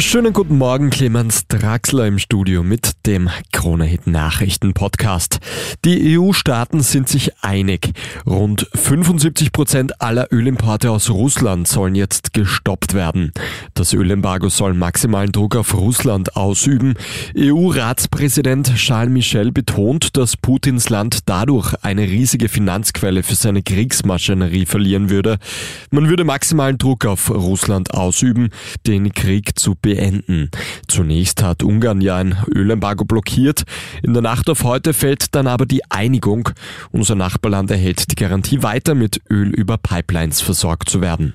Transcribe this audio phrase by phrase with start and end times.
[0.00, 5.40] Schönen guten Morgen, Clemens Draxler im Studio mit dem Kronehit Nachrichten Podcast.
[5.84, 7.90] Die EU-Staaten sind sich einig.
[8.24, 13.32] Rund 75 Prozent aller Ölimporte aus Russland sollen jetzt gestoppt werden.
[13.74, 16.94] Das Ölembargo soll maximalen Druck auf Russland ausüben.
[17.36, 25.10] EU-Ratspräsident Charles Michel betont, dass Putins Land dadurch eine riesige Finanzquelle für seine Kriegsmaschinerie verlieren
[25.10, 25.38] würde.
[25.90, 28.50] Man würde maximalen Druck auf Russland ausüben,
[28.86, 29.74] den Krieg zu.
[30.86, 33.64] Zunächst hat Ungarn ja ein Ölembargo blockiert.
[34.02, 36.50] In der Nacht auf heute fällt dann aber die Einigung.
[36.90, 41.34] Unser Nachbarland erhält die Garantie weiter mit Öl über Pipelines versorgt zu werden.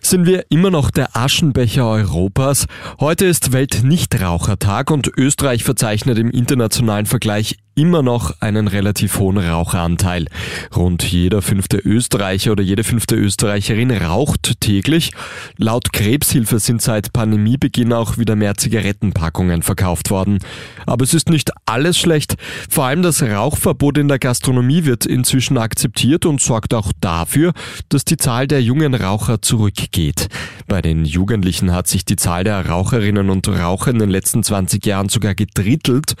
[0.00, 2.66] Sind wir immer noch der Aschenbecher Europas?
[3.00, 10.26] Heute ist Weltnichtrauchertag und Österreich verzeichnet im internationalen Vergleich immer noch einen relativ hohen Raucheranteil.
[10.74, 15.12] Rund jeder fünfte Österreicher oder jede fünfte Österreicherin raucht täglich.
[15.56, 20.38] Laut Krebshilfe sind seit Pandemiebeginn auch wieder mehr Zigarettenpackungen verkauft worden.
[20.86, 22.36] Aber es ist nicht alles schlecht.
[22.68, 27.52] Vor allem das Rauchverbot in der Gastronomie wird inzwischen akzeptiert und sorgt auch dafür,
[27.88, 30.28] dass die Zahl der jungen Raucher zurückgeht.
[30.66, 34.84] Bei den Jugendlichen hat sich die Zahl der Raucherinnen und Raucher in den letzten 20
[34.86, 36.14] Jahren sogar gedrittelt.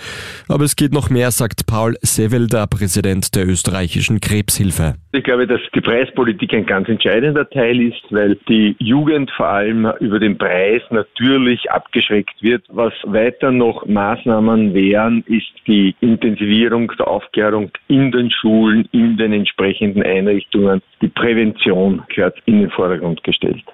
[0.48, 4.96] Aber es geht noch mehr, sagt Paul Sevelder, Präsident der österreichischen Krebshilfe.
[5.18, 9.90] Ich glaube, dass die Preispolitik ein ganz entscheidender Teil ist, weil die Jugend vor allem
[9.98, 12.62] über den Preis natürlich abgeschreckt wird.
[12.68, 19.32] Was weiter noch Maßnahmen wären, ist die Intensivierung der Aufklärung in den Schulen, in den
[19.32, 20.82] entsprechenden Einrichtungen.
[21.02, 23.64] Die Prävention gehört in den Vordergrund gestellt.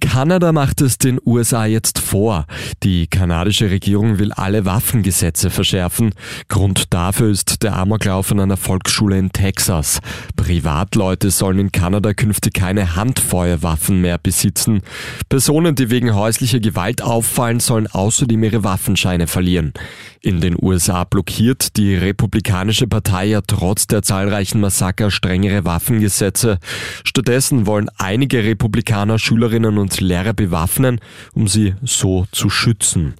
[0.00, 2.46] Kanada macht es den USA jetzt vor.
[2.82, 6.12] Die kanadische Regierung will alle Waffengesetze verschärfen.
[6.48, 10.00] Grund dafür ist der Amoklauf an einer Volksschule in Texas.
[10.36, 14.82] Privatleute sollen in Kanada künftig keine Handfeuerwaffen mehr besitzen.
[15.28, 19.72] Personen, die wegen häuslicher Gewalt auffallen, sollen außerdem ihre Waffenscheine verlieren.
[20.20, 26.58] In den USA blockiert die Republikanische Partei ja trotz der zahlreichen Massaker strengere Waffengesetze.
[27.04, 31.00] Stattdessen wollen einige Republikaner Schülerinnen und Lehrer bewaffnen,
[31.32, 33.14] um sie so zu schützen.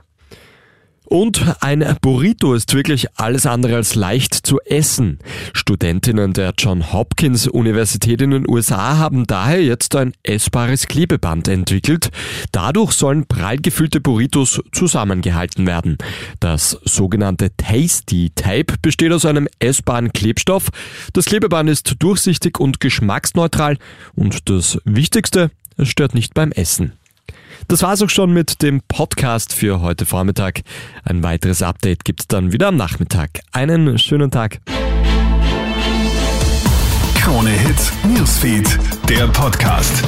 [1.09, 5.21] Und ein Burrito ist wirklich alles andere als leicht zu essen.
[5.53, 12.11] Studentinnen der John Hopkins Universität in den USA haben daher jetzt ein essbares Klebeband entwickelt.
[12.51, 15.97] Dadurch sollen prall gefüllte Burritos zusammengehalten werden.
[16.41, 20.71] Das sogenannte Tasty Tape besteht aus einem essbaren Klebstoff.
[21.13, 23.79] Das Klebeband ist durchsichtig und geschmacksneutral
[24.17, 26.93] und das Wichtigste, es stört nicht beim Essen.
[27.69, 30.63] Das war's auch schon mit dem Podcast für heute Vormittag.
[31.05, 33.41] Ein weiteres Update gibt's dann wieder am Nachmittag.
[33.53, 34.61] Einen schönen Tag.
[37.17, 38.79] Krone Hits, Newsfeed,
[39.09, 40.05] der Podcast.